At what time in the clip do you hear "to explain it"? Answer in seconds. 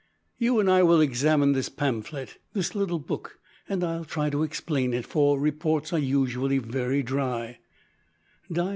4.31-5.05